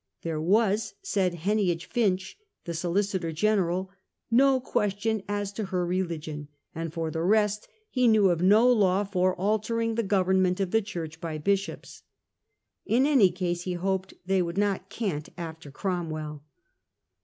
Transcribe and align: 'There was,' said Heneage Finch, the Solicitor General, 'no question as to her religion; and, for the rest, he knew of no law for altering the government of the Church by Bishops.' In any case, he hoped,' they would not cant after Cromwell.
'There 0.23 0.41
was,' 0.41 0.95
said 1.03 1.35
Heneage 1.35 1.85
Finch, 1.85 2.35
the 2.65 2.73
Solicitor 2.73 3.31
General, 3.31 3.91
'no 4.31 4.59
question 4.59 5.21
as 5.29 5.53
to 5.53 5.65
her 5.65 5.85
religion; 5.85 6.47
and, 6.73 6.91
for 6.91 7.11
the 7.11 7.21
rest, 7.21 7.67
he 7.91 8.07
knew 8.07 8.31
of 8.31 8.41
no 8.41 8.67
law 8.67 9.03
for 9.03 9.35
altering 9.35 9.93
the 9.93 10.01
government 10.01 10.59
of 10.59 10.71
the 10.71 10.81
Church 10.81 11.21
by 11.21 11.37
Bishops.' 11.37 12.01
In 12.83 13.05
any 13.05 13.29
case, 13.29 13.61
he 13.61 13.73
hoped,' 13.73 14.15
they 14.25 14.41
would 14.41 14.57
not 14.57 14.89
cant 14.89 15.29
after 15.37 15.69
Cromwell. 15.69 16.41